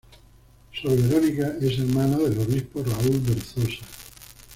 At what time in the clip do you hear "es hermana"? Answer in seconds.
1.61-2.17